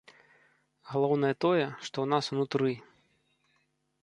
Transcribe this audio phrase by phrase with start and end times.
[0.91, 2.73] Галоўнае тое, што ў нас унутры.